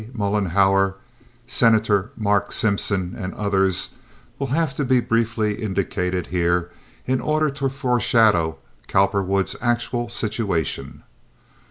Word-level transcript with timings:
Mollenhauer, 0.17 0.95
Senator 1.45 2.09
Mark 2.17 2.51
Simpson, 2.51 3.13
and 3.15 3.35
others, 3.35 3.89
will 4.39 4.47
have 4.47 4.73
to 4.73 4.83
be 4.83 4.99
briefly 4.99 5.61
indicated 5.61 6.25
here, 6.25 6.71
in 7.05 7.21
order 7.21 7.51
to 7.51 7.69
foreshadow 7.69 8.57
Cowperwood's 8.87 9.55
actual 9.61 10.09
situation. 10.09 11.03